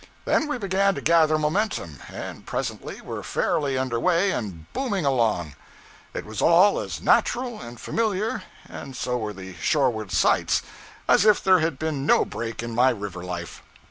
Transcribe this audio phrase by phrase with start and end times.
[0.25, 5.53] Then we began to gather momentum, and presently were fairly under way and booming along.
[6.15, 10.63] It was all as natural and familiar and so were the shoreward sights
[11.07, 13.61] as if there had been no break in my river life.